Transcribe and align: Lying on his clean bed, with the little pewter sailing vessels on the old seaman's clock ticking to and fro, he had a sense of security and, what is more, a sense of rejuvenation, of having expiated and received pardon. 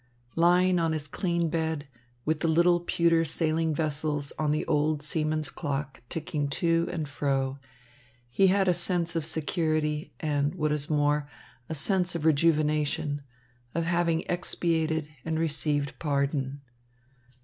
Lying 0.35 0.79
on 0.79 0.93
his 0.93 1.07
clean 1.07 1.47
bed, 1.49 1.87
with 2.25 2.39
the 2.39 2.47
little 2.47 2.79
pewter 2.79 3.23
sailing 3.23 3.75
vessels 3.75 4.33
on 4.39 4.49
the 4.49 4.65
old 4.65 5.03
seaman's 5.03 5.51
clock 5.51 6.01
ticking 6.09 6.49
to 6.49 6.89
and 6.91 7.07
fro, 7.07 7.59
he 8.31 8.47
had 8.47 8.67
a 8.67 8.73
sense 8.73 9.15
of 9.15 9.23
security 9.23 10.11
and, 10.19 10.55
what 10.55 10.71
is 10.71 10.89
more, 10.89 11.29
a 11.69 11.75
sense 11.75 12.15
of 12.15 12.25
rejuvenation, 12.25 13.21
of 13.75 13.83
having 13.83 14.23
expiated 14.27 15.07
and 15.23 15.37
received 15.37 15.93
pardon. 15.99 16.61